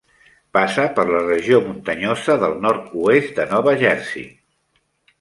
[0.57, 4.29] Passa per la regió muntanyosa del nord-oest de Nova Jersey.